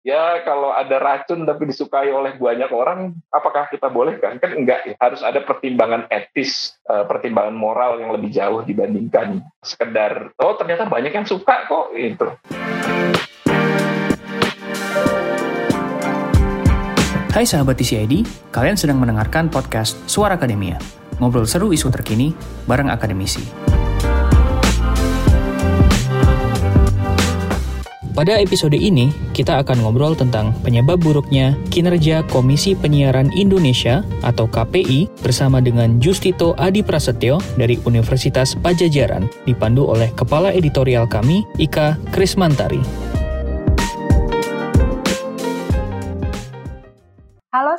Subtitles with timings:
[0.00, 4.40] ya kalau ada racun tapi disukai oleh banyak orang, apakah kita boleh kan?
[4.40, 4.94] Kan enggak ya.
[4.96, 11.12] Harus ada pertimbangan etis, uh, pertimbangan moral yang lebih jauh dibandingkan sekedar oh ternyata banyak
[11.12, 12.26] yang suka kok itu.
[17.30, 20.82] Hai sahabat TCID, kalian sedang mendengarkan podcast Suara Akademia.
[21.22, 22.34] Ngobrol seru isu terkini
[22.66, 23.69] bareng akademisi.
[28.20, 35.24] Pada episode ini, kita akan ngobrol tentang penyebab buruknya kinerja Komisi Penyiaran Indonesia atau KPI
[35.24, 43.09] bersama dengan Justito Adi Prasetyo dari Universitas Pajajaran, dipandu oleh Kepala Editorial kami, Ika Krismantari.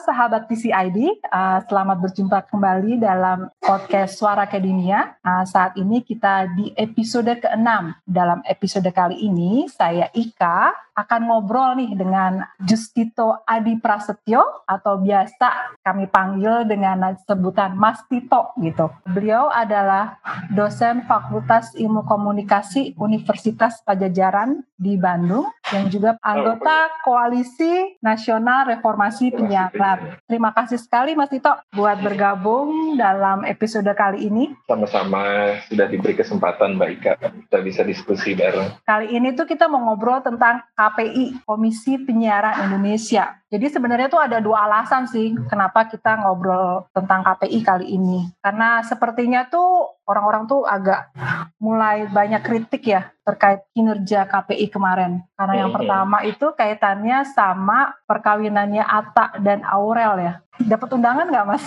[0.01, 5.13] Sahabat TCID, uh, selamat berjumpa kembali dalam podcast Suara Akademia.
[5.21, 7.69] Uh, saat ini kita di episode ke-6.
[8.09, 15.77] Dalam episode kali ini, saya Ika akan ngobrol nih dengan Justito Adi Prasetyo atau biasa
[15.81, 18.93] kami panggil dengan sebutan Mas Tito gitu.
[19.09, 20.21] Beliau adalah
[20.53, 30.21] dosen Fakultas Ilmu Komunikasi Universitas Pajajaran di Bandung yang juga anggota Koalisi Nasional Reformasi Penyiaran.
[30.25, 34.53] Terima kasih sekali Mas Tito buat bergabung dalam episode kali ini.
[34.65, 38.81] Sama-sama sudah diberi kesempatan Mbak Ika kita bisa diskusi bareng.
[38.83, 43.40] Kali ini tuh kita mau ngobrol tentang KPI, Komisi Penyiaran Indonesia.
[43.51, 48.31] Jadi sebenarnya tuh ada dua alasan sih kenapa kita ngobrol tentang KPI kali ini.
[48.39, 51.11] Karena sepertinya tuh orang-orang tuh agak
[51.59, 55.27] mulai banyak kritik ya terkait kinerja KPI kemarin.
[55.35, 60.33] Karena yang pertama itu kaitannya sama perkawinannya Atta dan Aurel ya.
[60.61, 61.63] Dapat undangan nggak mas?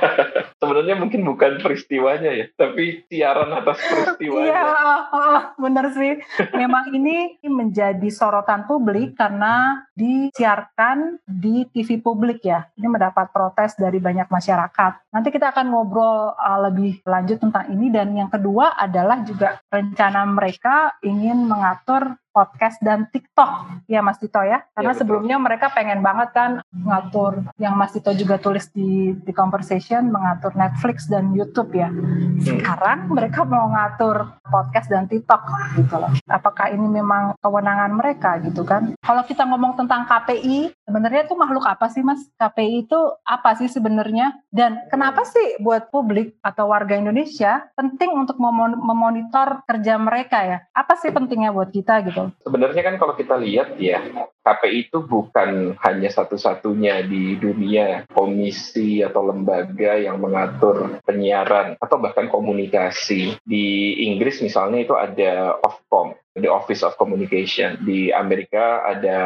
[0.64, 4.48] Sebenarnya mungkin bukan peristiwanya ya, tapi siaran atas peristiwanya.
[4.48, 6.24] Iya, oh, oh, benar sih.
[6.56, 12.66] Memang ini menjadi sorotan publik karena disiarkan di TV publik ya.
[12.74, 15.14] Ini mendapat protes dari banyak masyarakat.
[15.14, 20.26] Nanti kita akan ngobrol uh, lebih lanjut tentang ini dan yang kedua adalah juga rencana
[20.26, 23.86] mereka ingin mengatur podcast dan TikTok.
[23.86, 24.66] Ya Mas Tito ya.
[24.74, 29.30] Karena ya, sebelumnya mereka pengen banget kan ngatur yang Mas Tito juga tulis di di
[29.30, 31.86] conversation mengatur Netflix dan YouTube ya.
[31.94, 32.42] Hmm.
[32.42, 35.46] sekarang mereka mau ngatur podcast dan TikTok
[35.78, 36.10] gitu loh.
[36.26, 38.98] Apakah ini memang kewenangan mereka gitu kan?
[38.98, 42.26] Kalau kita ngomong tentang KPI sebenarnya itu makhluk apa sih Mas?
[42.34, 44.34] KPI itu apa sih sebenarnya?
[44.50, 50.58] Dan kenapa sih buat publik atau warga Indonesia penting untuk memonitor kerja mereka ya?
[50.74, 54.00] Apa sih pentingnya buat kita gitu Sebenarnya kan kalau kita lihat ya,
[54.44, 62.28] KPI itu bukan hanya satu-satunya di dunia komisi atau lembaga yang mengatur penyiaran atau bahkan
[62.28, 63.40] komunikasi.
[63.40, 63.66] Di
[64.04, 67.80] Inggris misalnya itu ada Ofcom, the Office of Communication.
[67.88, 69.18] Di Amerika ada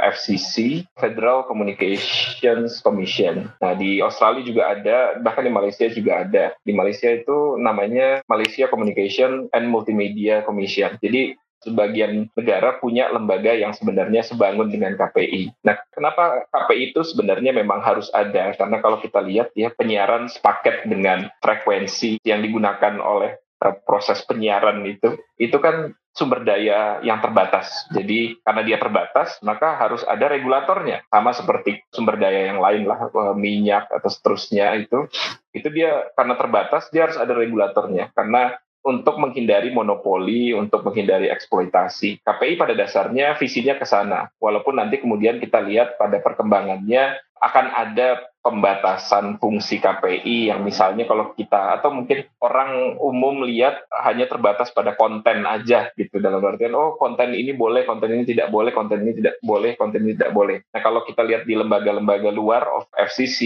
[0.00, 3.52] FCC, Federal Communications Commission.
[3.60, 6.56] Nah, di Australia juga ada, bahkan di Malaysia juga ada.
[6.64, 10.96] Di Malaysia itu namanya Malaysia Communication and Multimedia Commission.
[10.96, 15.62] Jadi sebagian negara punya lembaga yang sebenarnya sebangun dengan KPI.
[15.62, 18.52] Nah, kenapa KPI itu sebenarnya memang harus ada?
[18.52, 24.82] Karena kalau kita lihat ya penyiaran sepaket dengan frekuensi yang digunakan oleh uh, proses penyiaran
[24.84, 27.88] itu, itu kan sumber daya yang terbatas.
[27.88, 31.08] Jadi karena dia terbatas, maka harus ada regulatornya.
[31.08, 35.08] Sama seperti sumber daya yang lain lah, uh, minyak atau seterusnya itu.
[35.56, 38.12] Itu dia karena terbatas, dia harus ada regulatornya.
[38.12, 42.22] Karena untuk menghindari monopoli, untuk menghindari eksploitasi.
[42.22, 44.30] KPI pada dasarnya visinya ke sana.
[44.42, 51.34] Walaupun nanti kemudian kita lihat pada perkembangannya akan ada pembatasan fungsi KPI yang misalnya kalau
[51.34, 56.98] kita atau mungkin orang umum lihat hanya terbatas pada konten aja gitu dalam artian oh
[56.98, 60.58] konten ini boleh konten ini tidak boleh konten ini tidak boleh konten ini tidak boleh
[60.74, 63.40] nah kalau kita lihat di lembaga-lembaga luar of FCC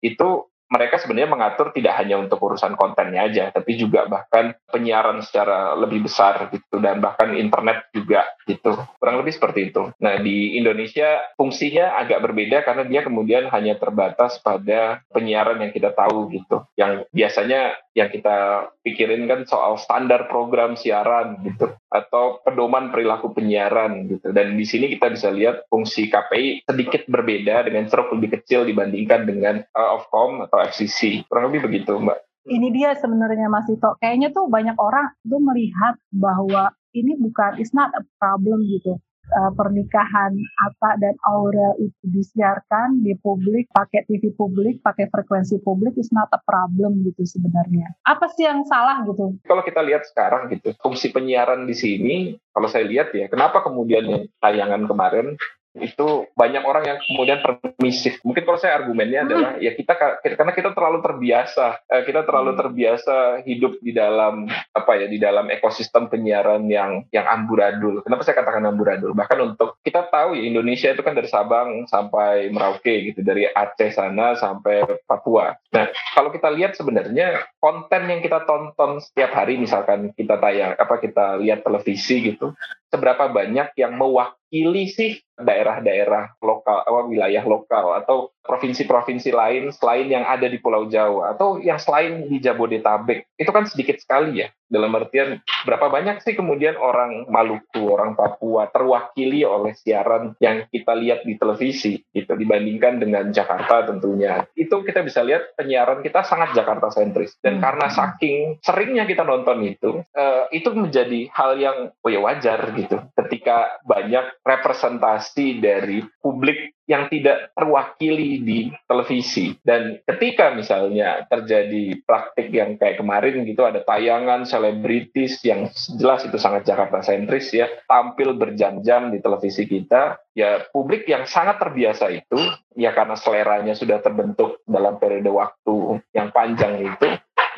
[0.00, 0.28] itu
[0.68, 6.04] mereka sebenarnya mengatur tidak hanya untuk urusan kontennya aja, tapi juga bahkan penyiaran secara lebih
[6.04, 8.76] besar gitu dan bahkan internet juga gitu.
[9.00, 9.92] Kurang lebih seperti itu.
[10.00, 15.96] Nah, di Indonesia fungsinya agak berbeda karena dia kemudian hanya terbatas pada penyiaran yang kita
[15.96, 16.64] tahu gitu.
[16.76, 24.06] Yang biasanya yang kita pikirin kan soal standar program siaran gitu atau pedoman perilaku penyiaran
[24.06, 24.30] gitu.
[24.30, 29.26] Dan di sini kita bisa lihat fungsi KPI sedikit berbeda dengan ceruk lebih kecil dibandingkan
[29.26, 31.26] dengan uh, Ofcom atau FCC.
[31.26, 32.18] Kurang lebih begitu, Mbak.
[32.48, 33.98] Ini dia sebenarnya Mas Tito.
[33.98, 38.96] Kayaknya tuh banyak orang tuh melihat bahwa ini bukan it's not a problem gitu.
[39.28, 40.32] Uh, pernikahan
[40.64, 46.32] Atta dan Aurel itu disiarkan di publik, pakai TV publik, pakai frekuensi publik, is not
[46.32, 47.92] a problem gitu sebenarnya.
[48.08, 49.36] Apa sih yang salah gitu?
[49.44, 52.16] Kalau kita lihat sekarang gitu, fungsi penyiaran di sini,
[52.56, 55.36] kalau saya lihat ya, kenapa kemudian tayangan kemarin
[55.80, 58.20] itu banyak orang yang kemudian permisif.
[58.22, 59.28] Mungkin kalau saya argumennya hmm.
[59.28, 59.92] adalah ya kita
[60.22, 62.60] karena kita terlalu terbiasa, eh, kita terlalu hmm.
[62.60, 68.02] terbiasa hidup di dalam apa ya di dalam ekosistem penyiaran yang yang amburadul.
[68.02, 69.14] Kenapa saya katakan amburadul?
[69.14, 73.94] Bahkan untuk kita tahu ya Indonesia itu kan dari Sabang sampai Merauke gitu, dari Aceh
[73.94, 75.54] sana sampai Papua.
[75.72, 80.94] Nah, kalau kita lihat sebenarnya konten yang kita tonton setiap hari misalkan kita tayang apa
[81.02, 82.54] kita lihat televisi gitu
[82.88, 90.24] seberapa banyak yang mewakili sih daerah-daerah lokal, apa, wilayah lokal atau provinsi-provinsi lain selain yang
[90.24, 94.92] ada di Pulau Jawa atau yang selain di Jabodetabek itu kan sedikit sekali ya dalam
[94.92, 101.24] artian berapa banyak sih kemudian orang Maluku, orang Papua terwakili oleh siaran yang kita lihat
[101.24, 104.44] di televisi gitu dibandingkan dengan Jakarta tentunya.
[104.52, 107.64] Itu kita bisa lihat penyiaran kita sangat Jakarta sentris dan hmm.
[107.64, 113.00] karena saking seringnya kita nonton itu uh, itu menjadi hal yang oh ya wajar gitu
[113.24, 119.52] ketika banyak representasi dari publik yang tidak terwakili di televisi.
[119.60, 125.68] Dan ketika misalnya terjadi praktik yang kayak kemarin gitu, ada tayangan selebritis yang
[126.00, 131.60] jelas itu sangat Jakarta sentris ya, tampil berjam-jam di televisi kita, ya publik yang sangat
[131.60, 132.40] terbiasa itu,
[132.72, 137.08] ya karena seleranya sudah terbentuk dalam periode waktu yang panjang itu,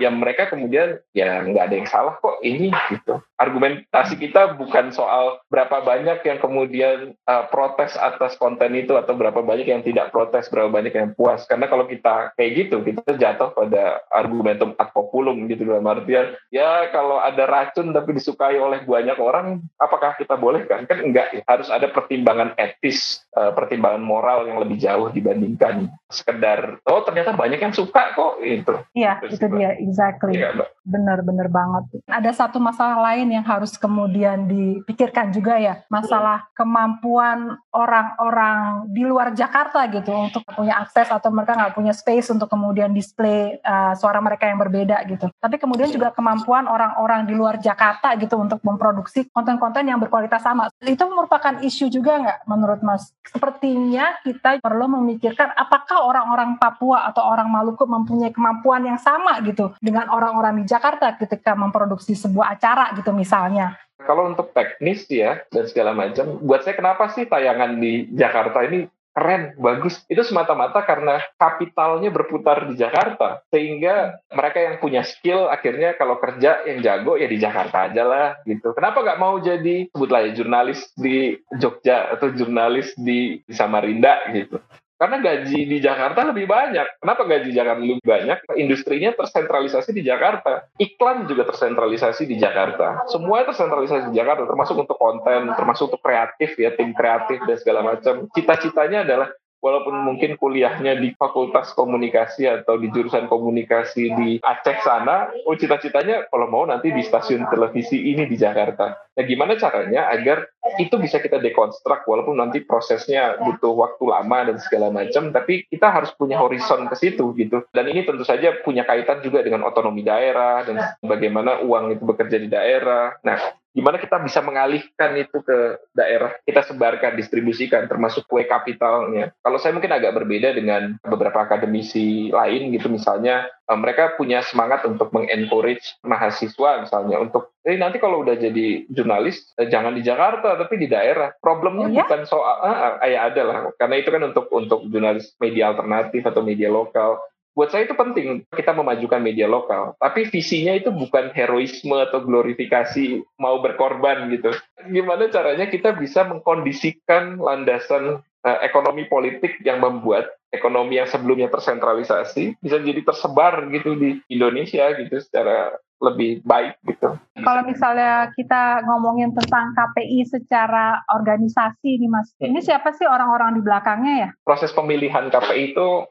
[0.00, 3.20] ya mereka kemudian ya nggak ada yang salah kok ini gitu.
[3.36, 9.40] Argumentasi kita bukan soal berapa banyak yang kemudian uh, protes atas konten itu atau berapa
[9.40, 11.44] banyak yang tidak protes, berapa banyak yang puas.
[11.48, 16.88] Karena kalau kita kayak gitu, kita jatuh pada argumentum ad populum gitu dalam artian ya
[16.92, 20.84] kalau ada racun tapi disukai oleh banyak orang, apakah kita boleh kan?
[20.84, 21.40] Kan enggak ya.
[21.44, 27.62] Harus ada pertimbangan etis, uh, pertimbangan moral yang lebih jauh dibandingkan sekedar oh ternyata banyak
[27.62, 28.74] yang suka kok itu.
[28.94, 30.38] Iya, itu dia Exactly.
[30.38, 32.02] Yeah, Benar-benar banget.
[32.10, 39.30] Ada satu masalah lain yang harus kemudian dipikirkan juga ya, masalah kemampuan orang-orang di luar
[39.36, 44.18] Jakarta gitu untuk punya akses atau mereka nggak punya space untuk kemudian display uh, suara
[44.18, 45.30] mereka yang berbeda gitu.
[45.38, 50.72] Tapi kemudian juga kemampuan orang-orang di luar Jakarta gitu untuk memproduksi konten-konten yang berkualitas sama.
[50.82, 53.14] Itu merupakan isu juga nggak menurut Mas?
[53.20, 59.76] Sepertinya kita perlu memikirkan apakah orang-orang Papua atau orang Maluku mempunyai kemampuan yang sama gitu
[59.78, 63.76] dengan orang-orang di Jakarta ketika memproduksi sebuah acara gitu misalnya.
[64.00, 68.88] Kalau untuk teknis ya dan segala macam, buat saya kenapa sih tayangan di Jakarta ini
[69.10, 70.00] keren, bagus.
[70.06, 73.42] Itu semata-mata karena kapitalnya berputar di Jakarta.
[73.50, 78.28] Sehingga mereka yang punya skill akhirnya kalau kerja yang jago ya di Jakarta aja lah
[78.46, 78.72] gitu.
[78.72, 84.62] Kenapa nggak mau jadi sebutlah ya jurnalis di Jogja atau jurnalis di, Samarinda gitu.
[85.00, 87.00] Karena gaji di Jakarta lebih banyak.
[87.00, 88.52] Kenapa gaji Jakarta lebih banyak?
[88.60, 90.68] Industrinya tersentralisasi di Jakarta.
[90.76, 93.08] Iklan juga tersentralisasi di Jakarta.
[93.08, 97.80] Semua tersentralisasi di Jakarta, termasuk untuk konten, termasuk untuk kreatif ya, tim kreatif dan segala
[97.80, 98.28] macam.
[98.36, 105.30] Cita-citanya adalah walaupun mungkin kuliahnya di fakultas komunikasi atau di jurusan komunikasi di Aceh sana,
[105.44, 108.96] oh cita-citanya kalau mau nanti di stasiun televisi ini di Jakarta.
[109.14, 110.48] Nah gimana caranya agar
[110.80, 115.92] itu bisa kita dekonstruk walaupun nanti prosesnya butuh waktu lama dan segala macam, tapi kita
[115.92, 117.64] harus punya horizon ke situ gitu.
[117.70, 122.36] Dan ini tentu saja punya kaitan juga dengan otonomi daerah dan bagaimana uang itu bekerja
[122.40, 123.16] di daerah.
[123.20, 129.30] Nah gimana kita bisa mengalihkan itu ke daerah kita sebarkan distribusikan termasuk kue kapitalnya.
[129.40, 132.90] Kalau saya mungkin agak berbeda dengan beberapa akademisi lain gitu.
[132.90, 138.88] Misalnya eh, mereka punya semangat untuk mengencourage mahasiswa misalnya untuk jadi nanti kalau udah jadi
[138.88, 141.30] jurnalis eh, jangan di Jakarta tapi di daerah.
[141.38, 142.04] Problemnya oh, ya?
[142.04, 143.58] bukan soal ah, ya ada lah.
[143.78, 147.22] Karena itu kan untuk untuk jurnalis media alternatif atau media lokal
[147.54, 153.20] buat saya itu penting kita memajukan media lokal tapi visinya itu bukan heroisme atau glorifikasi
[153.36, 154.54] mau berkorban gitu
[154.90, 162.58] gimana caranya kita bisa mengkondisikan landasan uh, ekonomi politik yang membuat ekonomi yang sebelumnya tersentralisasi
[162.58, 167.12] bisa jadi tersebar gitu di Indonesia gitu secara lebih baik gitu.
[167.44, 172.66] Kalau misalnya kita ngomongin tentang KPI secara organisasi nih Mas, ini hmm.
[172.66, 174.28] siapa sih orang-orang di belakangnya ya?
[174.40, 176.08] Proses pemilihan KPI itu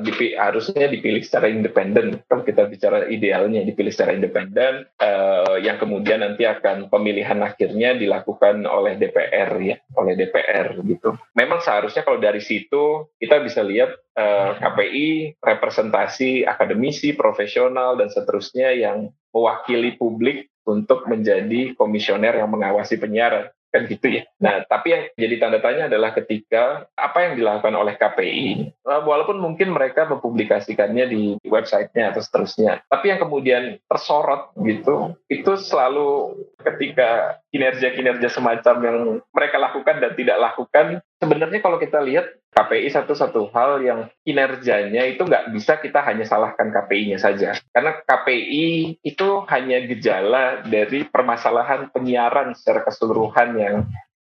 [0.00, 2.24] dipi harusnya dipilih secara independen.
[2.24, 8.64] Kalau kita bicara idealnya dipilih secara independen, uh, yang kemudian nanti akan pemilihan akhirnya dilakukan
[8.64, 11.20] oleh DPR ya, oleh DPR gitu.
[11.36, 15.08] Memang seharusnya kalau dari situ kita bisa lihat uh, eh, KPI
[15.40, 23.50] representasi akademisi, profesional dan seterusnya yang mewakili publik untuk menjadi komisioner yang mengawasi penyiaran.
[23.70, 24.22] Kan gitu ya.
[24.42, 29.38] Nah, tapi yang jadi tanda tanya adalah ketika apa yang dilakukan oleh KPI, eh, walaupun
[29.38, 37.40] mungkin mereka mempublikasikannya di websitenya atau seterusnya, tapi yang kemudian tersorot gitu, itu selalu ketika
[37.54, 38.98] kinerja-kinerja semacam yang
[39.32, 40.86] mereka lakukan dan tidak lakukan,
[41.22, 42.26] sebenarnya kalau kita lihat
[42.60, 47.56] KPI satu-satu hal yang kinerjanya itu nggak bisa kita hanya salahkan KPI-nya saja.
[47.72, 53.76] Karena KPI itu hanya gejala dari permasalahan penyiaran secara keseluruhan yang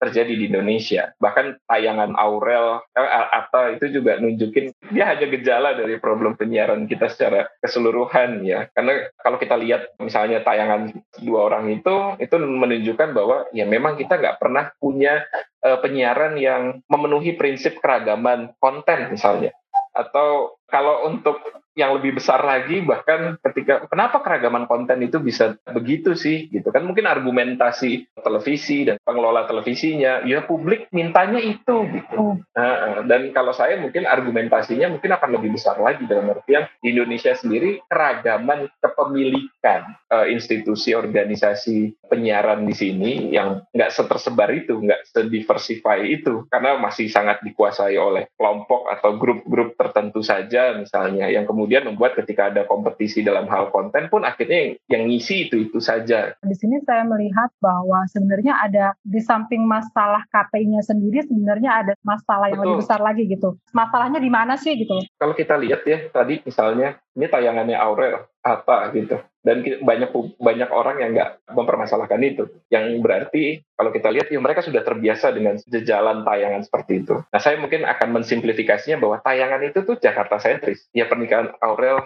[0.04, 1.16] terjadi di Indonesia.
[1.16, 7.08] Bahkan tayangan Aurel eh, atau itu juga nunjukin dia hanya gejala dari problem penyiaran kita
[7.08, 8.68] secara keseluruhan ya.
[8.76, 10.92] Karena kalau kita lihat misalnya tayangan
[11.24, 15.24] dua orang itu itu menunjukkan bahwa ya memang kita nggak pernah punya
[15.64, 19.56] uh, penyiaran yang memenuhi prinsip keragaman konten misalnya.
[19.94, 21.40] Atau kalau untuk
[21.74, 26.86] yang lebih besar lagi bahkan ketika kenapa keragaman konten itu bisa begitu sih gitu kan?
[26.86, 32.38] Mungkin argumentasi televisi dan pengelola televisinya ya publik mintanya itu gitu.
[32.54, 37.34] Nah, dan kalau saya mungkin argumentasinya mungkin akan lebih besar lagi dalam artian di Indonesia
[37.34, 46.06] sendiri keragaman kepemilikan uh, institusi organisasi penyiaran di sini yang nggak setersebar itu nggak sediversify
[46.06, 52.14] itu karena masih sangat dikuasai oleh kelompok atau grup-grup tertentu saja misalnya yang kemudian membuat
[52.20, 56.38] ketika ada kompetisi dalam hal konten pun akhirnya yang, ngisi itu itu saja.
[56.40, 62.48] Di sini saya melihat bahwa sebenarnya ada di samping masalah KPI-nya sendiri sebenarnya ada masalah
[62.54, 62.70] yang Betul.
[62.72, 63.50] lebih besar lagi gitu.
[63.76, 65.02] Masalahnya di mana sih gitu?
[65.20, 70.10] Kalau kita lihat ya tadi misalnya ini tayangannya Aurel apa gitu dan banyak
[70.40, 72.48] banyak orang yang nggak mempermasalahkan itu.
[72.72, 73.44] Yang berarti
[73.76, 77.20] kalau kita lihat ya mereka sudah terbiasa dengan jejalan tayangan seperti itu.
[77.28, 80.88] Nah saya mungkin akan mensimplifikasinya bahwa tayangan itu tuh Jakarta sentris.
[80.96, 82.00] Ya pernikahan Aurel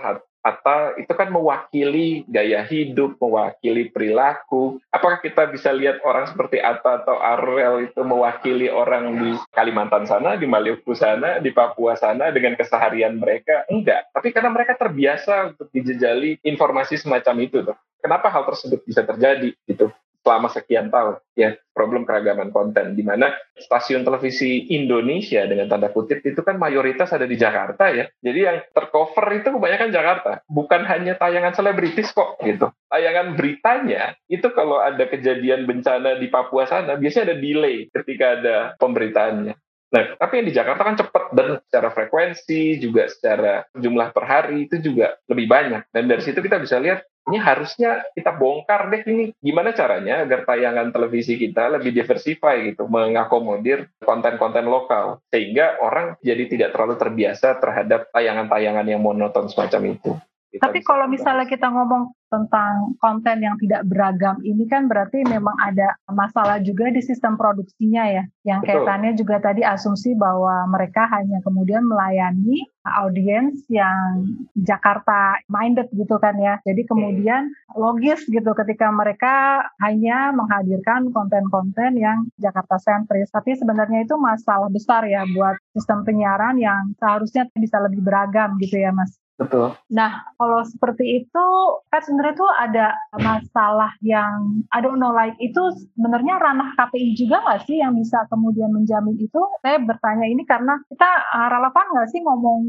[0.48, 4.80] Atta itu kan mewakili gaya hidup, mewakili perilaku.
[4.88, 10.40] Apakah kita bisa lihat orang seperti Atta atau Arel itu mewakili orang di Kalimantan sana,
[10.40, 13.68] di Maluku sana, di Papua sana dengan keseharian mereka?
[13.68, 14.08] Enggak.
[14.16, 17.60] Tapi karena mereka terbiasa untuk dijejali informasi semacam itu.
[17.68, 17.76] Tuh.
[18.00, 19.52] Kenapa hal tersebut bisa terjadi?
[19.68, 19.92] Gitu
[20.28, 26.20] selama sekian tahun ya problem keragaman konten di mana stasiun televisi Indonesia dengan tanda kutip
[26.20, 28.12] itu kan mayoritas ada di Jakarta ya.
[28.20, 30.44] Jadi yang tercover itu kebanyakan Jakarta.
[30.52, 32.68] Bukan hanya tayangan selebritis kok gitu.
[32.92, 38.56] Tayangan beritanya itu kalau ada kejadian bencana di Papua sana biasanya ada delay ketika ada
[38.76, 39.56] pemberitaannya.
[39.88, 44.68] Nah, tapi yang di Jakarta kan cepat dan secara frekuensi juga secara jumlah per hari
[44.68, 45.88] itu juga lebih banyak.
[45.96, 50.48] Dan dari situ kita bisa lihat ini harusnya kita bongkar deh ini gimana caranya agar
[50.48, 57.60] tayangan televisi kita lebih diversify gitu, mengakomodir konten-konten lokal sehingga orang jadi tidak terlalu terbiasa
[57.60, 60.12] terhadap tayangan-tayangan yang monoton semacam itu.
[60.48, 65.56] Kita Tapi kalau misalnya kita ngomong tentang konten yang tidak beragam ini kan berarti memang
[65.64, 68.24] ada masalah juga di sistem produksinya ya.
[68.44, 68.72] Yang Betul.
[68.72, 74.24] kaitannya juga tadi asumsi bahwa mereka hanya kemudian melayani audiens yang
[74.56, 76.60] Jakarta minded gitu kan ya.
[76.64, 83.32] Jadi kemudian logis gitu ketika mereka hanya menghadirkan konten-konten yang Jakarta sentris.
[83.32, 88.80] Tapi sebenarnya itu masalah besar ya buat sistem penyiaran yang seharusnya bisa lebih beragam gitu
[88.80, 89.16] ya Mas.
[89.38, 89.78] Betul.
[89.94, 91.46] Nah, kalau seperti itu
[91.94, 92.88] kan sebenarnya tuh ada
[93.22, 95.62] masalah yang I don't know like itu
[95.94, 99.42] sebenarnya ranah KPI juga nggak sih yang bisa kemudian menjamin itu?
[99.62, 102.62] Saya bertanya ini karena kita uh, relevan nggak sih ngomong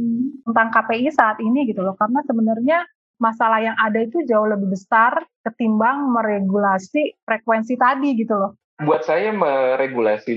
[0.45, 1.97] tentang KPI saat ini gitu loh?
[1.97, 2.85] Karena sebenarnya
[3.17, 9.35] masalah yang ada itu jauh lebih besar ketimbang meregulasi frekuensi tadi gitu loh buat saya
[9.35, 10.35] meregulasi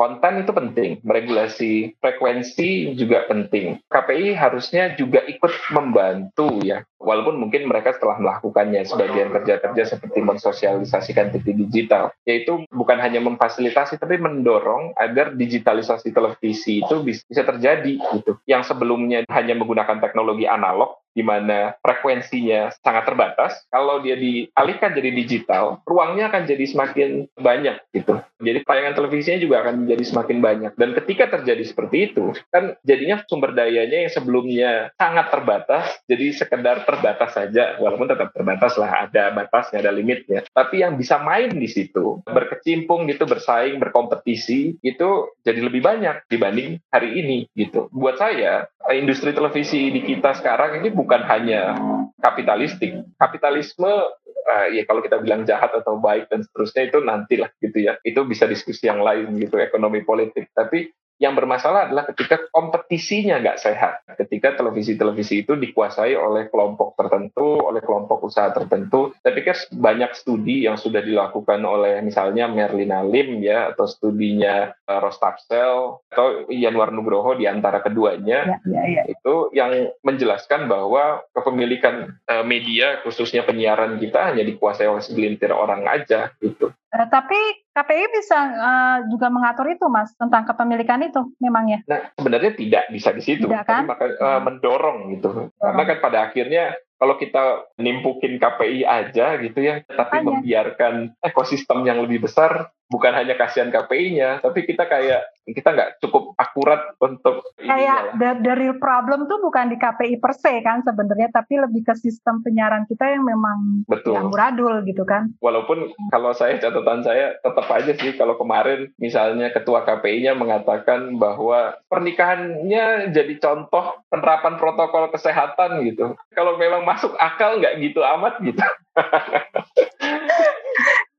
[0.00, 3.84] konten itu penting, meregulasi frekuensi juga penting.
[3.92, 11.36] KPI harusnya juga ikut membantu ya, walaupun mungkin mereka setelah melakukannya sebagian kerja-kerja seperti mensosialisasikan
[11.36, 18.40] TV digital, yaitu bukan hanya memfasilitasi tapi mendorong agar digitalisasi televisi itu bisa terjadi gitu.
[18.48, 25.10] Yang sebelumnya hanya menggunakan teknologi analog di mana frekuensinya sangat terbatas, kalau dia dialihkan jadi
[25.12, 28.20] digital, ruangnya akan jadi semakin banyak gitu.
[28.42, 30.72] Jadi tayangan televisinya juga akan menjadi semakin banyak.
[30.74, 36.82] Dan ketika terjadi seperti itu, kan jadinya sumber dayanya yang sebelumnya sangat terbatas, jadi sekedar
[36.82, 40.42] terbatas saja, walaupun tetap terbatas lah, ada batasnya, ada limitnya.
[40.50, 45.08] Tapi yang bisa main di situ, berkecimpung gitu, bersaing, berkompetisi, itu
[45.46, 47.86] jadi lebih banyak dibanding hari ini gitu.
[47.94, 51.78] Buat saya, industri televisi di kita sekarang ini bukan hanya
[52.18, 52.98] kapitalistik.
[53.14, 57.94] Kapitalisme uh, ya kalau kita bilang jahat atau baik dan seterusnya itu nantilah gitu ya.
[58.02, 60.50] Itu bisa diskusi yang lain gitu ekonomi politik.
[60.50, 60.90] Tapi
[61.22, 64.02] Yang bermasalah adalah ketika kompetisinya nggak sehat.
[64.18, 69.14] Ketika televisi-televisi itu dikuasai oleh kelompok tertentu, oleh kelompok usaha tertentu.
[69.22, 74.98] Saya pikir banyak studi yang sudah dilakukan oleh misalnya Merlina Lim ya, atau studinya uh,
[74.98, 79.02] Rostapsel, atau Yanwar Nugroho di antara keduanya, ya, ya, ya.
[79.06, 85.86] itu yang menjelaskan bahwa kepemilikan uh, media, khususnya penyiaran kita hanya dikuasai oleh segelintir orang
[85.86, 86.74] aja gitu.
[86.92, 87.36] Uh, tapi
[87.72, 91.80] KPI bisa uh, juga mengatur itu, Mas, tentang kepemilikan itu, memangnya?
[91.88, 93.88] Nah, sebenarnya tidak bisa di situ, tidak, kan?
[93.88, 95.48] maka uh, mendorong gitu.
[95.48, 95.48] Dorong.
[95.56, 101.98] Karena kan pada akhirnya kalau kita nimpukin KPI aja gitu ya, tapi membiarkan ekosistem yang
[101.98, 108.14] lebih besar, bukan hanya kasihan KPI-nya, tapi kita kayak kita nggak cukup akurat untuk kayak
[108.14, 111.98] the, the real problem tuh bukan di KPI per se kan sebenarnya, tapi lebih ke
[111.98, 114.14] sistem penyiaran kita yang memang Betul.
[114.14, 115.34] yang muradul gitu kan.
[115.42, 121.74] Walaupun kalau saya catatan saya tetap aja sih kalau kemarin misalnya ketua KPI-nya mengatakan bahwa
[121.90, 126.14] pernikahannya jadi contoh penerapan protokol kesehatan gitu.
[126.38, 128.60] Kalau memang masuk akal nggak gitu amat gitu.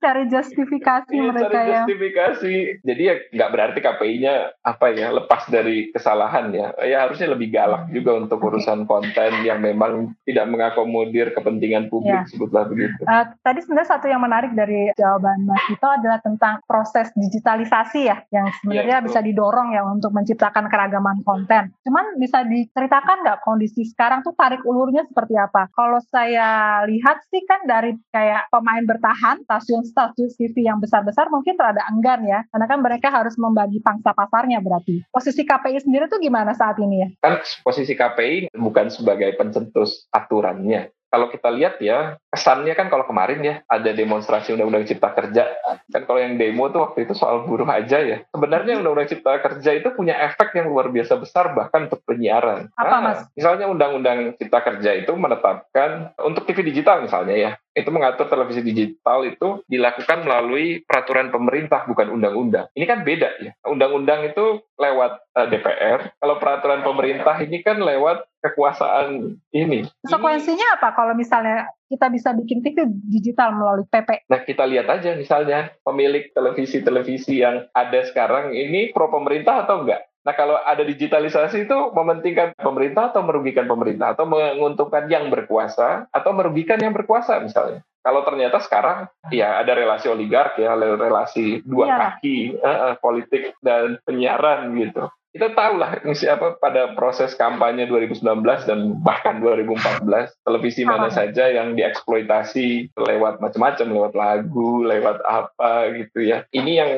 [0.03, 1.75] cari justifikasi iya, mereka cari ya.
[1.87, 2.55] justifikasi.
[2.83, 6.75] Jadi ya nggak berarti KPI-nya apa ya lepas dari kesalahan ya.
[6.83, 12.27] Ya harusnya lebih galak juga untuk urusan konten yang memang tidak mengakomodir kepentingan publik ya.
[12.27, 12.99] sebutlah begitu.
[13.07, 18.19] Uh, tadi sebenarnya satu yang menarik dari jawaban Mas Tito adalah tentang proses digitalisasi ya
[18.35, 21.71] yang sebenarnya ya, bisa didorong ya untuk menciptakan keragaman konten.
[21.87, 25.71] Cuman bisa diceritakan nggak kondisi sekarang tuh tarik ulurnya seperti apa?
[25.71, 31.53] Kalau saya lihat sih kan dari kayak pemain bertahan stasiun stasiun TV yang besar-besar mungkin
[31.53, 35.05] terada enggan ya, karena kan mereka harus membagi pangsa pasarnya berarti.
[35.13, 37.07] Posisi KPI sendiri tuh gimana saat ini ya?
[37.21, 43.45] Kan posisi KPI bukan sebagai pencetus aturannya, kalau kita lihat ya kesannya kan kalau kemarin
[43.45, 45.45] ya ada demonstrasi undang-undang cipta kerja.
[45.93, 48.25] Kan kalau yang demo tuh waktu itu soal buruh aja ya.
[48.33, 52.73] Sebenarnya undang-undang cipta kerja itu punya efek yang luar biasa besar bahkan untuk penyiaran.
[52.73, 53.19] Apa nah, mas?
[53.37, 59.25] misalnya undang-undang cipta kerja itu menetapkan untuk TV digital misalnya ya itu mengatur televisi digital
[59.25, 62.69] itu dilakukan melalui peraturan pemerintah bukan undang-undang.
[62.77, 63.51] Ini kan beda ya.
[63.65, 69.89] Undang-undang itu lewat uh, eh, DPR, kalau peraturan pemerintah ini kan lewat kekuasaan ini.
[70.05, 74.29] Konsekuensinya apa kalau misalnya kita bisa bikin TV digital melalui PP?
[74.29, 80.03] Nah kita lihat aja misalnya pemilik televisi-televisi yang ada sekarang ini pro pemerintah atau enggak?
[80.23, 86.31] Nah kalau ada digitalisasi itu mementingkan pemerintah atau merugikan pemerintah atau menguntungkan yang berkuasa atau
[86.31, 87.83] merugikan yang berkuasa misalnya.
[88.03, 91.95] Kalau ternyata sekarang ya ada relasi oligark ya, relasi dua ya.
[91.99, 98.45] kaki uh, uh, politik dan penyiaran gitu kita tahu lah siapa pada proses kampanye 2019
[98.69, 100.05] dan bahkan 2014
[100.45, 106.45] televisi mana saja yang dieksploitasi lewat macam-macam lewat lagu lewat apa gitu ya.
[106.53, 106.91] Ini yang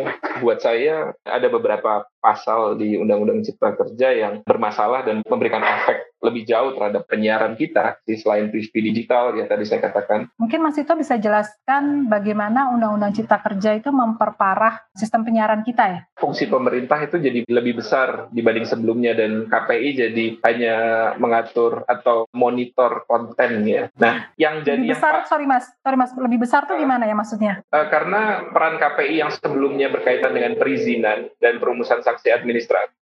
[0.43, 6.43] buat saya ada beberapa pasal di Undang-Undang Cipta Kerja yang bermasalah dan memberikan efek lebih
[6.49, 10.27] jauh terhadap penyiaran kita di selain TV digital ya tadi saya katakan.
[10.41, 15.99] Mungkin Mas Ito bisa jelaskan bagaimana Undang-Undang Cipta Kerja itu memperparah sistem penyiaran kita ya?
[16.17, 20.75] Fungsi pemerintah itu jadi lebih besar dibanding sebelumnya dan KPI jadi hanya
[21.21, 23.87] mengatur atau monitor konten ya.
[23.99, 27.13] Nah, yang jadi lebih besar, yang, sorry Mas, sorry Mas, lebih besar tuh gimana ya
[27.13, 27.61] maksudnya?
[27.69, 32.95] Uh, karena peran KPI yang sebelumnya berkaitan dengan perizinan dan perumusan sanksi administratif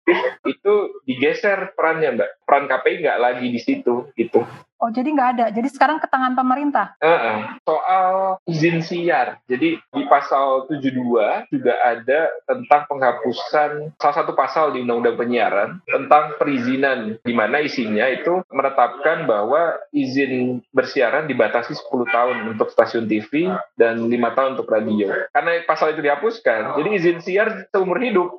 [0.44, 0.74] itu
[1.08, 4.46] digeser perannya mbak peran KPI nggak lagi di situ gitu
[4.84, 5.46] Oh, jadi nggak ada.
[5.56, 7.00] Jadi sekarang ke tangan pemerintah.
[7.00, 7.38] Uh, uh.
[7.64, 9.40] Soal izin siar.
[9.48, 16.36] Jadi di pasal 72 juga ada tentang penghapusan salah satu pasal di Undang-Undang Penyiaran tentang
[16.36, 23.56] perizinan di mana isinya itu menetapkan bahwa izin bersiaran dibatasi 10 tahun untuk stasiun TV
[23.80, 25.16] dan lima tahun untuk radio.
[25.32, 28.36] Karena pasal itu dihapuskan, jadi izin siar seumur hidup.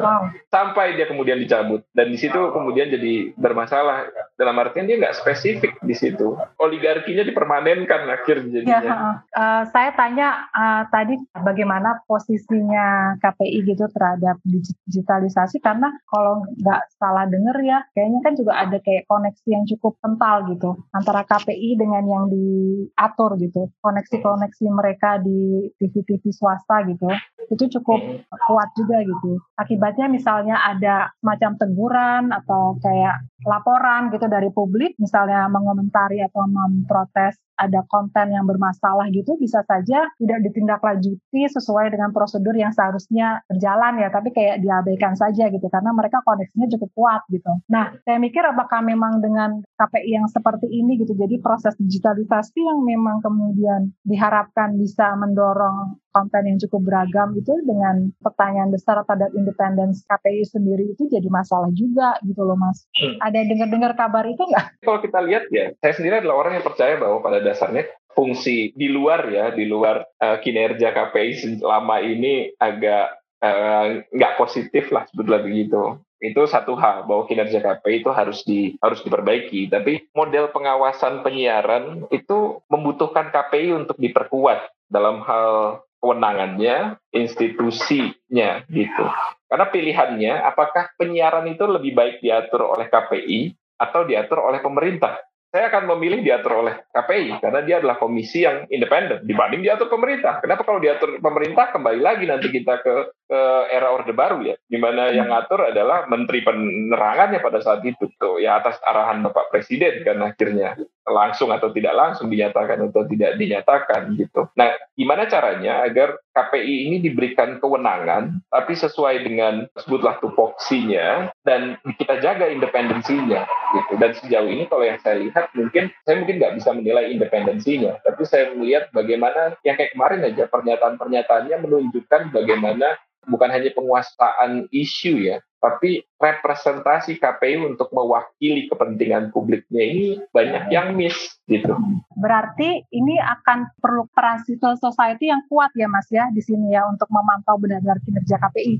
[0.00, 0.30] Wow.
[0.48, 1.82] Sampai dia kemudian dicabut.
[1.92, 4.08] Dan di situ kemudian jadi bermasalah.
[4.38, 6.36] Dalam artian dia nggak spesifik di situ.
[6.60, 8.80] Oligarkinya dipermanenkan akhir jadinya.
[8.80, 8.94] Ya,
[9.36, 17.24] uh, saya tanya uh, tadi bagaimana posisinya KPI gitu terhadap digitalisasi karena kalau nggak salah
[17.28, 22.04] dengar ya kayaknya kan juga ada kayak koneksi yang cukup kental gitu antara KPI dengan
[22.04, 23.72] yang diatur gitu.
[23.80, 27.08] Koneksi-koneksi mereka di TV-TV swasta gitu
[27.50, 27.98] itu cukup
[28.46, 29.42] kuat juga gitu.
[29.58, 37.36] Akibatnya misalnya ada macam teguran atau kayak laporan gitu dari publik misalnya mengomentari atau memprotes
[37.60, 44.00] ada konten yang bermasalah gitu bisa saja tidak ditindaklanjuti sesuai dengan prosedur yang seharusnya berjalan
[44.00, 47.52] ya tapi kayak diabaikan saja gitu karena mereka koneksinya cukup kuat gitu.
[47.68, 52.80] Nah, saya mikir apakah memang dengan KPI yang seperti ini gitu jadi proses digitalisasi yang
[52.80, 60.02] memang kemudian diharapkan bisa mendorong konten yang cukup beragam itu dengan pertanyaan besar terhadap independensi
[60.10, 62.86] KPI sendiri itu jadi masalah juga gitu loh mas.
[62.98, 63.16] Hmm.
[63.22, 64.82] Ada dengar-dengar kabar itu nggak?
[64.82, 68.90] Kalau kita lihat ya, saya sendiri adalah orang yang percaya bahwa pada dasarnya fungsi di
[68.90, 75.42] luar ya, di luar uh, kinerja KPI selama ini agak uh, nggak positif lah sebetulnya
[75.46, 75.82] begitu.
[76.20, 79.72] Itu satu hal bahwa kinerja KPI itu harus di harus diperbaiki.
[79.72, 89.04] Tapi model pengawasan penyiaran itu membutuhkan KPI untuk diperkuat dalam hal kewenangannya institusinya gitu.
[89.48, 95.16] Karena pilihannya apakah penyiaran itu lebih baik diatur oleh KPI atau diatur oleh pemerintah
[95.50, 100.38] saya akan memilih diatur oleh KPI karena dia adalah komisi yang independen dibanding diatur pemerintah.
[100.38, 102.94] Kenapa kalau diatur pemerintah kembali lagi nanti kita ke,
[103.26, 103.40] ke
[103.74, 108.38] era orde baru ya, di mana yang ngatur adalah menteri penerangannya pada saat itu tuh
[108.38, 110.78] ya atas arahan Bapak Presiden kan akhirnya
[111.10, 114.46] langsung atau tidak langsung dinyatakan atau tidak dinyatakan gitu.
[114.54, 122.22] Nah, gimana caranya agar KPI ini diberikan kewenangan tapi sesuai dengan sebutlah tupoksinya dan kita
[122.22, 123.44] jaga independensinya
[123.76, 123.92] gitu.
[123.98, 128.22] Dan sejauh ini kalau yang saya lihat mungkin saya mungkin nggak bisa menilai independensinya, tapi
[128.24, 132.96] saya melihat bagaimana yang kayak kemarin aja pernyataan-pernyataannya menunjukkan bagaimana
[133.28, 140.96] bukan hanya penguasaan isu ya, tapi representasi KPU untuk mewakili kepentingan publiknya ini banyak yang
[140.96, 141.76] miss gitu.
[142.16, 146.88] Berarti ini akan perlu peran civil society yang kuat ya Mas ya di sini ya
[146.88, 148.74] untuk memantau benar-benar kinerja KPI.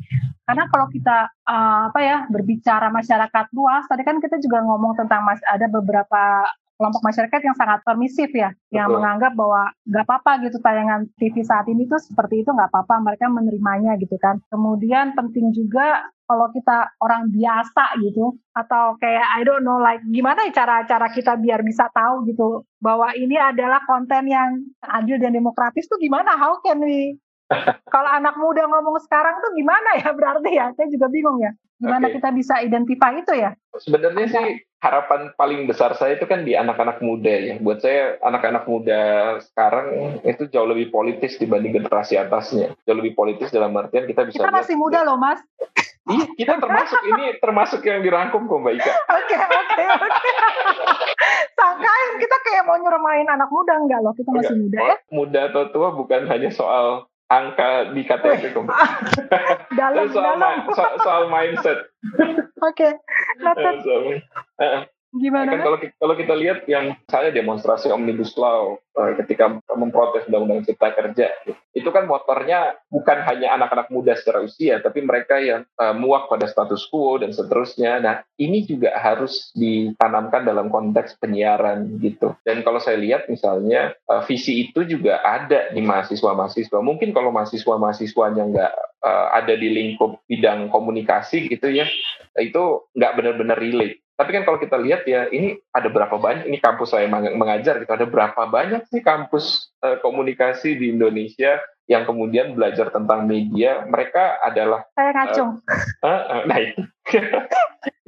[0.49, 5.23] Karena kalau kita uh, apa ya berbicara masyarakat luas, tadi kan kita juga ngomong tentang
[5.23, 6.49] mas ada beberapa
[6.81, 8.73] kelompok masyarakat yang sangat permisif ya, Betul.
[8.73, 13.05] yang menganggap bahwa nggak apa-apa gitu tayangan TV saat ini tuh seperti itu nggak apa-apa,
[13.05, 14.41] mereka menerimanya gitu kan.
[14.49, 20.47] Kemudian penting juga kalau kita orang biasa gitu atau kayak I don't know like gimana
[20.47, 25.91] ya cara-cara kita biar bisa tahu gitu bahwa ini adalah konten yang adil dan demokratis
[25.91, 27.19] tuh gimana how can we
[27.95, 32.07] kalau anak muda ngomong sekarang tuh gimana ya berarti ya saya juga bingung ya gimana
[32.09, 32.21] okay.
[32.21, 34.47] kita bisa identify itu ya sebenarnya sih
[34.81, 37.55] harapan paling besar saya itu kan di anak-anak muda ya.
[37.61, 39.01] Buat saya anak-anak muda
[39.45, 42.73] sekarang itu jauh lebih politis dibanding generasi atasnya.
[42.89, 45.45] Jauh lebih politis dalam artian kita bisa Kita masih muda loh, Mas.
[46.09, 48.93] Iya, kita termasuk ini termasuk yang dirangkum kok Mbak Ika.
[49.21, 50.31] Oke, oke, oke.
[51.61, 54.97] Sangkain kita kayak mau nyeramain anak muda enggak loh, kita masih muda ya.
[55.13, 58.67] Muda atau tua bukan hanya soal angka di KTP kok.
[59.79, 60.57] dalam, soal, dalam.
[60.75, 61.79] soal, soal mindset.
[62.59, 62.99] Oke.
[63.39, 64.91] Okay.
[65.11, 65.59] Gimana?
[65.59, 70.95] Kan kalau kalau kita lihat yang saya demonstrasi omnibus law uh, ketika memprotes undang-undang cipta
[70.95, 71.35] kerja,
[71.75, 76.47] itu kan motornya bukan hanya anak-anak muda secara usia, tapi mereka yang uh, muak pada
[76.47, 77.99] status quo dan seterusnya.
[77.99, 82.39] Nah, ini juga harus ditanamkan dalam konteks penyiaran gitu.
[82.47, 86.79] Dan kalau saya lihat misalnya uh, visi itu juga ada di mahasiswa-mahasiswa.
[86.79, 91.91] Mungkin kalau mahasiswa-mahasiswanya nggak uh, ada di lingkup bidang komunikasi gitu ya,
[92.39, 96.61] itu nggak benar-benar relate tapi kan kalau kita lihat ya, ini ada berapa banyak, ini
[96.61, 101.57] kampus saya mengajar gitu, ada berapa banyak sih kampus uh, komunikasi di Indonesia
[101.89, 104.85] yang kemudian belajar tentang media, mereka adalah...
[104.93, 105.65] Saya ngacung.
[105.65, 106.85] Uh, uh, uh, nah itu.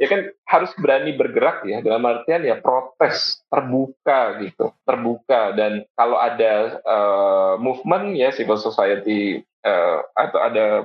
[0.04, 5.56] ya kan harus berani bergerak ya, dalam artian ya protes, terbuka gitu, terbuka.
[5.56, 10.84] Dan kalau ada uh, movement ya, civil society uh, atau ada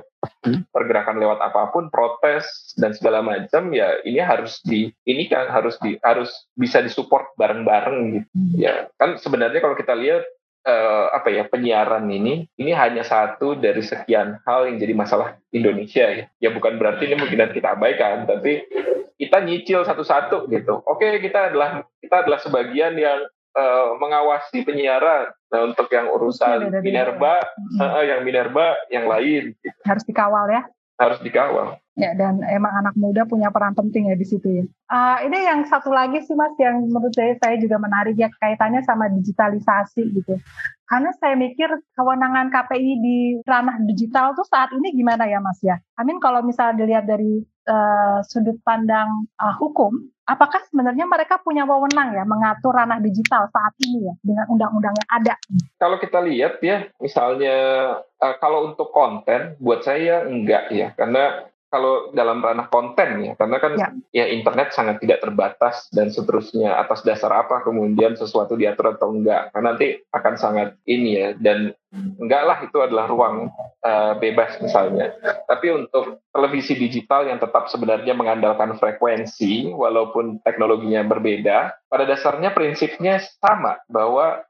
[0.72, 5.76] pergerakan lewat apa pun protes dan segala macam ya ini harus di ini kan harus
[5.82, 8.28] di harus bisa disupport bareng-bareng gitu.
[8.56, 10.24] Ya kan sebenarnya kalau kita lihat
[10.68, 16.06] uh, apa ya penyiaran ini ini hanya satu dari sekian hal yang jadi masalah Indonesia
[16.08, 16.24] ya.
[16.38, 18.64] Ya bukan berarti ini mungkin kita abaikan tapi
[19.18, 20.80] kita nyicil satu-satu gitu.
[20.86, 23.26] Oke kita adalah kita adalah sebagian yang
[23.58, 25.34] uh, mengawasi penyiaran.
[25.50, 27.42] Nah, untuk yang urusan ya, Minerba,
[27.82, 29.58] uh, yang Minerba, yang lain.
[29.58, 29.78] Gitu.
[29.82, 30.62] Harus dikawal ya?
[30.98, 31.78] Harus dikawal.
[31.98, 34.64] Ya, dan emang anak muda punya peran penting ya di situ ya.
[34.86, 38.86] Uh, ini yang satu lagi sih Mas, yang menurut saya, saya juga menarik ya kaitannya
[38.86, 40.38] sama digitalisasi gitu.
[40.86, 45.82] Karena saya mikir kewenangan KPI di ranah digital tuh saat ini gimana ya Mas ya?
[45.98, 49.92] Amin kalau misalnya dilihat dari uh, sudut pandang uh, hukum,
[50.24, 55.10] apakah sebenarnya mereka punya wewenang ya mengatur ranah digital saat ini ya dengan undang-undang yang
[55.12, 55.34] ada?
[55.76, 57.56] Kalau kita lihat ya, misalnya
[58.18, 63.56] uh, kalau untuk konten, buat saya enggak ya, karena kalau dalam ranah konten ya karena
[63.60, 63.88] kan ya.
[64.12, 69.52] ya internet sangat tidak terbatas dan seterusnya atas dasar apa kemudian sesuatu diatur atau enggak.
[69.52, 73.52] Karena nanti akan sangat ini ya dan enggak lah itu adalah ruang
[73.84, 75.12] uh, bebas misalnya.
[75.44, 83.20] Tapi untuk televisi digital yang tetap sebenarnya mengandalkan frekuensi walaupun teknologinya berbeda pada dasarnya prinsipnya
[83.44, 84.40] sama bahwa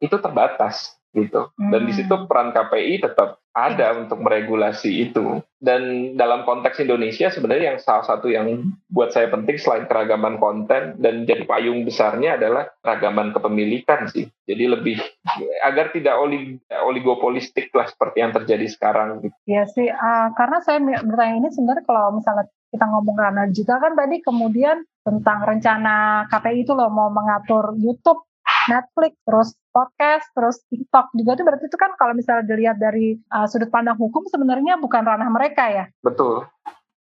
[0.00, 1.52] itu terbatas gitu.
[1.56, 2.26] Dan di situ Hmm.
[2.26, 5.44] peran KPI tetap ada untuk meregulasi itu.
[5.60, 8.48] Dan dalam konteks Indonesia sebenarnya yang salah satu yang
[8.88, 14.26] buat saya penting selain keragaman konten dan jadi payung besarnya adalah keragaman kepemilikan sih.
[14.48, 14.96] Jadi lebih
[15.68, 19.20] agar tidak oli- oligopolistik lah seperti yang terjadi sekarang.
[19.20, 19.36] gitu.
[19.44, 23.92] Iya sih, ah, karena saya bertanya ini sebenarnya kalau misalnya kita ngomong ranah digital kan
[23.92, 28.24] tadi kemudian tentang rencana KPI itu loh mau mengatur YouTube,
[28.70, 33.48] Netflix, terus podcast, terus TikTok juga itu berarti itu kan kalau misalnya dilihat dari ah,
[33.48, 35.84] sudut pandang hukum sebenarnya bukan ranah mereka ya.
[36.04, 36.46] Betul,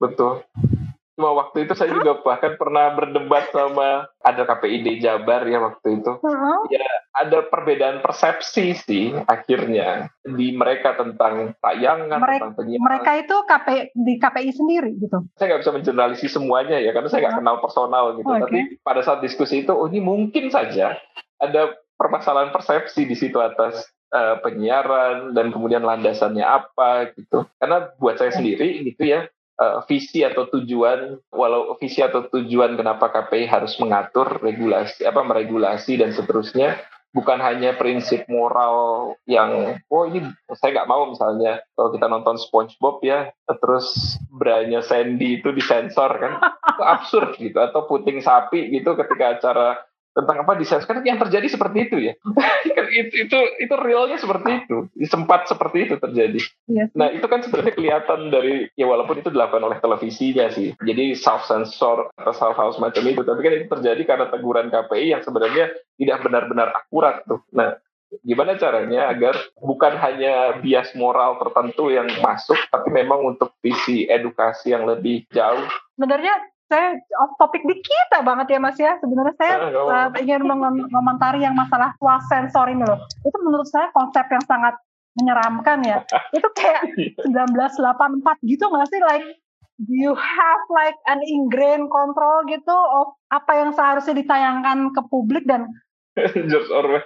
[0.01, 0.47] betul.
[1.13, 6.13] Cuma waktu itu saya juga bahkan pernah berdebat sama ada KPID Jabar ya waktu itu.
[6.25, 6.59] Heeh.
[7.13, 12.85] Ada perbedaan persepsi sih akhirnya di mereka tentang tayangan, Mereka- tentang penyiaran.
[12.89, 15.19] Mereka itu KPI di KPI sendiri gitu.
[15.37, 18.33] Saya nggak bisa mengeneralisasi semuanya ya karena saya nggak kenal personal gitu.
[18.33, 18.41] Oke.
[18.49, 20.97] Tapi pada saat diskusi itu, oh ini mungkin saja
[21.43, 23.83] ada permasalahan persepsi di situ atas
[24.15, 27.45] eh, penyiaran dan kemudian landasannya apa gitu.
[27.59, 29.27] Karena buat saya sendiri gitu ya
[29.59, 35.99] eh, visi atau tujuan walau visi atau tujuan kenapa KPI harus mengatur regulasi apa meregulasi
[35.99, 36.79] dan seterusnya
[37.13, 40.25] bukan hanya prinsip moral yang oh ini
[40.57, 43.29] saya nggak mau misalnya kalau kita nonton SpongeBob ya
[43.61, 46.41] terus branya Sandy itu disensor kan
[46.73, 49.69] itu absurd gitu atau puting sapi gitu ketika acara
[50.13, 52.13] tentang apa disensor kan yang terjadi seperti itu ya
[52.77, 56.41] kan itu itu itu realnya seperti itu sempat seperti itu terjadi
[56.73, 56.97] Iya sih.
[56.97, 60.73] Nah itu kan sebenarnya kelihatan dari ya walaupun itu dilakukan oleh televisinya sih.
[60.81, 63.23] Jadi self censor atau self hal semacam itu.
[63.23, 67.45] Tapi kan itu terjadi karena teguran KPI yang sebenarnya tidak benar-benar akurat tuh.
[67.53, 67.77] Nah
[68.21, 74.77] gimana caranya agar bukan hanya bias moral tertentu yang masuk, tapi memang untuk visi edukasi
[74.77, 75.65] yang lebih jauh.
[75.97, 78.97] Sebenarnya saya off topik dikit banget ya Mas ya.
[79.05, 83.05] Sebenarnya saya uh, ingin mengom- mengomentari yang masalah swast sensor ini loh.
[83.21, 84.81] Itu menurut saya konsep yang sangat
[85.21, 86.01] menyeramkan ya.
[86.37, 86.97] Itu kayak
[87.29, 89.01] 1984 gitu nggak sih?
[89.05, 89.27] Like
[89.93, 95.69] you have like an ingrained control gitu of apa yang seharusnya ditayangkan ke publik dan
[96.49, 97.05] George Orwell.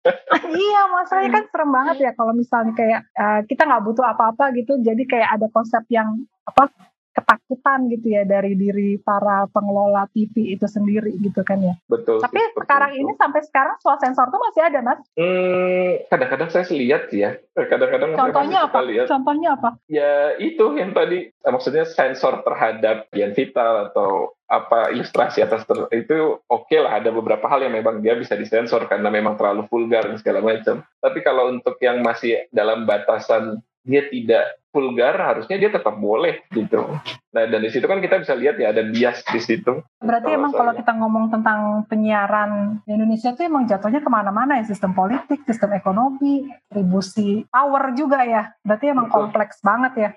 [0.56, 4.80] iya masalahnya kan serem banget ya kalau misalnya kayak uh, kita nggak butuh apa-apa gitu
[4.80, 6.72] jadi kayak ada konsep yang apa
[7.10, 11.74] ketakutan gitu ya dari diri para pengelola TV itu sendiri gitu kan ya.
[11.90, 12.22] Betul.
[12.22, 13.00] Tapi seperti sekarang itu.
[13.02, 15.00] ini sampai sekarang swast sensor tuh masih ada mas.
[15.18, 17.34] Hmm, kadang-kadang saya sih lihat ya.
[17.54, 18.78] Kadang-kadang Contohnya apa?
[18.86, 19.06] lihat.
[19.10, 19.70] Contohnya apa?
[19.90, 25.90] ya itu yang tadi eh, maksudnya sensor terhadap yang vital atau apa ilustrasi atas ter-
[25.94, 30.10] itu oke lah ada beberapa hal yang memang dia bisa disensor karena memang terlalu vulgar
[30.10, 35.70] dan segala macam tapi kalau untuk yang masih dalam batasan dia tidak vulgar harusnya dia
[35.70, 36.86] tetap boleh gitu
[37.30, 40.38] nah dan di situ kan kita bisa lihat ya ada bias di situ Berarti Kalau
[40.40, 44.96] emang kalau kita ngomong tentang penyiaran di Indonesia tuh emang jatuhnya ke mana-mana ya sistem
[44.96, 48.48] politik, sistem ekonomi, distribusi power juga ya.
[48.64, 49.28] Berarti emang Betul.
[49.28, 50.10] kompleks banget ya.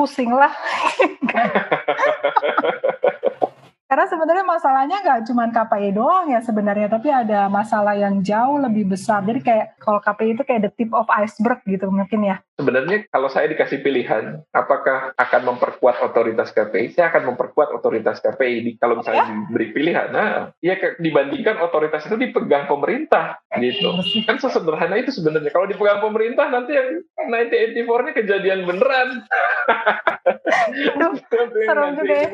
[0.00, 0.48] pusing lah.
[3.88, 8.84] Karena sebenarnya masalahnya nggak cuma KPI doang ya sebenarnya, tapi ada masalah yang jauh lebih
[8.84, 9.24] besar.
[9.24, 12.36] Jadi kayak kalau KPI itu kayak the tip of iceberg gitu mungkin ya.
[12.58, 18.56] sebenarnya kalau saya dikasih pilihan apakah akan memperkuat otoritas KPI saya akan memperkuat otoritas KPI
[18.66, 24.26] Di- kalau misalnya diberi pilihan nah ya dibandingkan otoritas itu dipegang pemerintah gitu Bersih.
[24.26, 26.98] kan sesederhana itu sebenarnya kalau dipegang pemerintah nanti yang
[27.30, 29.22] 1984-nya kejadian beneran
[30.98, 31.14] Aduh,
[31.70, 32.28] serem juga ya.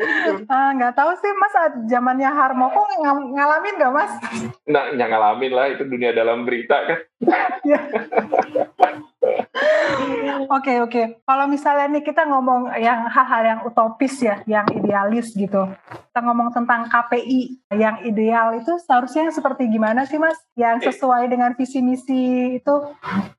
[0.49, 4.13] Ah, nggak tahu sih mas ah, zamannya Harmoko ng- ngalamin nggak mas?
[4.65, 6.99] nah yang ngalamin lah itu dunia dalam berita kan
[10.51, 11.25] Oke oke.
[11.25, 15.71] Kalau misalnya nih kita ngomong yang hal-hal yang utopis ya, yang idealis gitu.
[15.89, 20.37] Kita ngomong tentang KPI yang ideal itu seharusnya seperti gimana sih mas?
[20.59, 22.75] Yang sesuai dengan visi misi itu?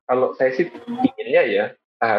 [0.05, 1.69] kalau saya sih inginnya ya eh,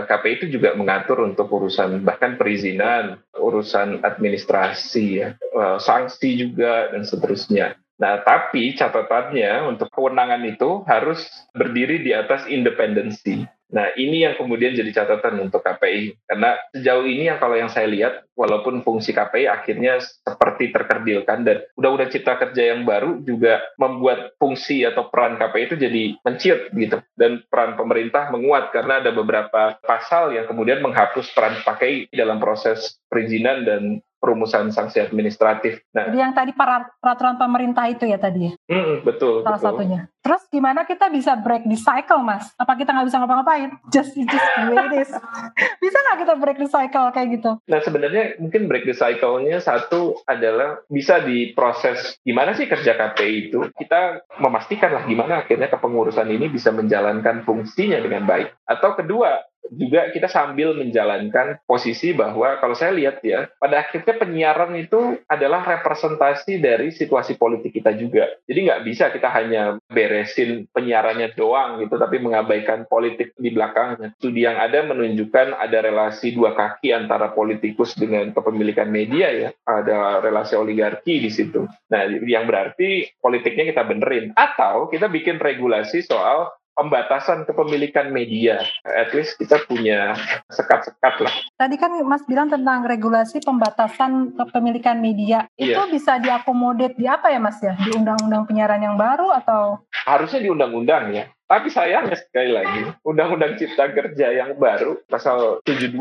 [0.07, 7.03] KPI itu juga mengatur untuk urusan bahkan perizinan, urusan administrasi ya, eh, sanksi juga dan
[7.07, 7.79] seterusnya.
[7.97, 11.25] Nah, tapi catatannya untuk kewenangan itu harus
[11.57, 13.49] berdiri di atas independensi.
[13.67, 16.15] Nah, ini yang kemudian jadi catatan untuk KPI.
[16.31, 21.67] Karena sejauh ini yang kalau yang saya lihat, walaupun fungsi KPI akhirnya seperti terkerdilkan dan
[21.75, 26.97] undang-undang cipta kerja yang baru juga membuat fungsi atau peran KPI itu jadi menciut gitu.
[27.19, 33.03] Dan peran pemerintah menguat karena ada beberapa pasal yang kemudian menghapus peran KPI dalam proses
[33.11, 33.83] perizinan dan
[34.17, 35.85] perumusan sanksi administratif.
[35.93, 36.51] Nah, Jadi yang tadi
[36.99, 39.45] peraturan pemerintah itu ya tadi ya, mm, betul.
[39.45, 39.69] salah betul.
[39.71, 40.01] satunya.
[40.27, 42.51] Terus gimana kita bisa break the cycle, Mas?
[42.59, 43.71] Apa kita nggak bisa ngapa-ngapain?
[43.95, 45.11] Just, just the way it is.
[45.87, 47.63] bisa nggak kita break the cycle kayak gitu?
[47.71, 53.71] Nah, sebenarnya mungkin break the cycle-nya satu adalah bisa diproses gimana sih kerja KPI itu.
[53.71, 58.67] Kita memastikan lah gimana akhirnya kepengurusan ini bisa menjalankan fungsinya dengan baik.
[58.67, 64.73] Atau kedua, juga kita sambil menjalankan posisi bahwa kalau saya lihat ya, pada akhirnya penyiaran
[64.79, 68.31] itu adalah representasi dari situasi politik kita juga.
[68.47, 74.13] Jadi nggak bisa kita hanya beresin penyiarannya doang gitu, tapi mengabaikan politik di belakangnya.
[74.19, 80.19] Studi yang ada menunjukkan ada relasi dua kaki antara politikus dengan kepemilikan media ya, ada
[80.19, 81.71] relasi oligarki di situ.
[81.91, 84.35] Nah, yang berarti politiknya kita benerin.
[84.35, 88.61] Atau kita bikin regulasi soal pembatasan kepemilikan media.
[88.85, 90.13] At least kita punya
[90.53, 91.35] sekat-sekat lah.
[91.57, 95.49] Tadi kan Mas bilang tentang regulasi pembatasan kepemilikan media.
[95.57, 95.89] Itu iya.
[95.89, 97.75] bisa diakomodir di apa ya Mas ya?
[97.81, 99.81] Di undang-undang penyiaran yang baru atau?
[100.05, 101.25] Harusnya di undang-undang ya.
[101.47, 105.95] Tapi sayangnya sekali lagi, Undang-Undang Cipta Kerja yang baru, pasal 72,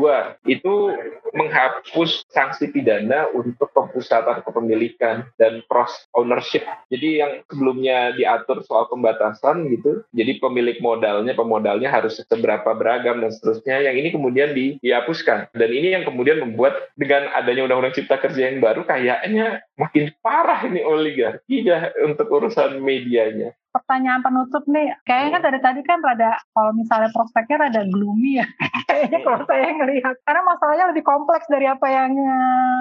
[0.50, 0.74] itu
[1.38, 6.66] menghapus sanksi pidana untuk pempusatan kepemilikan dan cross ownership.
[6.90, 13.30] Jadi yang sebelumnya diatur soal pembatasan gitu, jadi pemilik modalnya, pemodalnya harus seberapa beragam dan
[13.30, 15.54] seterusnya, yang ini kemudian di, dihapuskan.
[15.54, 20.66] Dan ini yang kemudian membuat dengan adanya Undang-Undang Cipta Kerja yang baru, kayaknya makin parah
[20.66, 26.40] ini oligarki ya untuk urusan medianya pertanyaan penutup nih, kayaknya kan dari tadi kan rada
[26.56, 28.46] kalau misalnya prospeknya rada gloomy ya.
[28.88, 32.78] kayaknya kalau saya ngelihat karena masalahnya lebih kompleks dari apa yang eh,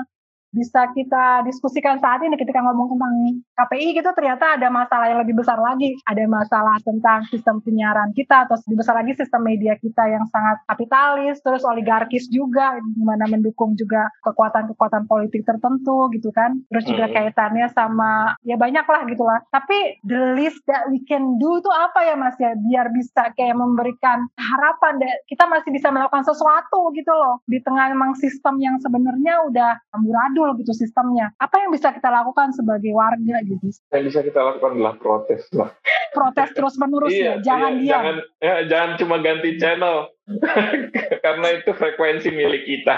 [0.56, 3.14] bisa kita diskusikan saat ini ketika ngomong tentang
[3.60, 6.00] KPI gitu ternyata ada masalah yang lebih besar lagi.
[6.08, 10.64] Ada masalah tentang sistem penyiaran kita atau lebih besar lagi sistem media kita yang sangat
[10.72, 16.56] kapitalis terus oligarkis juga di mana mendukung juga kekuatan-kekuatan politik tertentu gitu kan.
[16.72, 19.44] Terus juga kaitannya sama ya banyak lah gitu lah.
[19.52, 22.56] Tapi the least that we can do itu apa ya mas ya?
[22.56, 27.42] Biar bisa kayak memberikan harapan deh kita masih bisa melakukan sesuatu gitu loh.
[27.50, 31.34] Di tengah memang sistem yang sebenarnya udah amburadul betul gitu sistemnya.
[31.42, 33.66] Apa yang bisa kita lakukan sebagai warga gitu?
[33.90, 35.74] Yang bisa kita lakukan adalah protes lah.
[36.14, 37.90] Protes terus menerus iya, ya, jangan iya, diam.
[37.90, 39.98] Jangan, ya, jangan cuma ganti channel.
[41.26, 42.98] Karena itu frekuensi milik kita.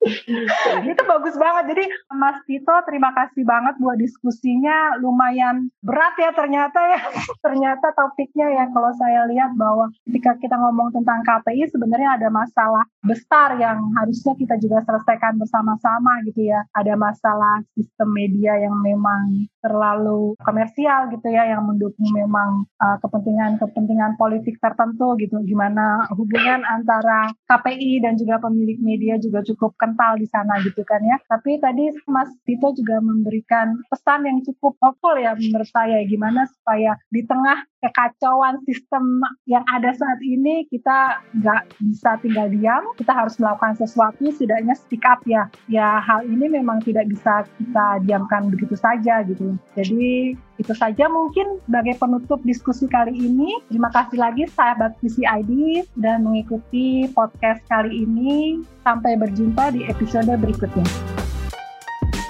[0.00, 1.76] Itu bagus banget.
[1.76, 1.84] Jadi
[2.16, 4.96] Mas Tito terima kasih banget buat diskusinya.
[4.96, 7.00] Lumayan berat ya ternyata ya.
[7.44, 12.84] ternyata topiknya ya kalau saya lihat bahwa ketika kita ngomong tentang KPI sebenarnya ada masalah
[13.04, 16.64] besar yang harusnya kita juga selesaikan bersama-sama gitu ya.
[16.72, 24.16] Ada masalah sistem media yang memang terlalu komersial gitu ya yang mendukung memang uh, kepentingan-kepentingan
[24.16, 25.36] politik tertentu gitu.
[25.44, 31.02] Gimana hubungan antara KPI dan juga pemilik media juga cukup kental di sana gitu kan
[31.02, 31.18] ya.
[31.26, 36.94] Tapi tadi Mas Tito juga memberikan pesan yang cukup hopeful ya menurut saya gimana supaya
[37.10, 43.40] di tengah kekacauan sistem yang ada saat ini kita nggak bisa tinggal diam, kita harus
[43.40, 45.48] melakukan sesuatu setidaknya speak up ya.
[45.66, 49.56] Ya hal ini memang tidak bisa kita diamkan begitu saja gitu.
[49.74, 53.64] Jadi itu saja mungkin sebagai penutup diskusi kali ini.
[53.72, 58.60] Terima kasih lagi sahabat PCID dan mengikuti podcast kali ini.
[58.84, 60.84] Sampai berjumpa di episode berikutnya.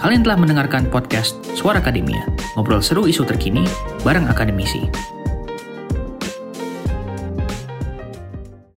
[0.01, 3.67] Kalian telah mendengarkan podcast Suara Akademia, ngobrol seru isu terkini
[4.07, 4.87] bareng akademisi.